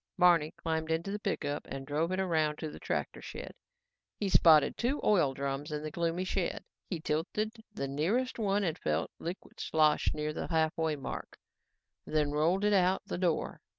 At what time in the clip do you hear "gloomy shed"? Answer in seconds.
5.91-6.63